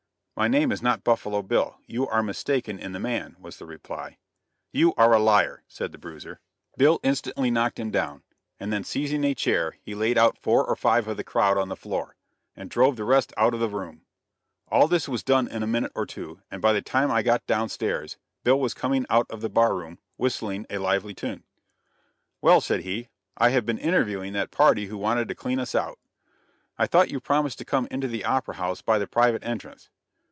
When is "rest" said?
13.03-13.31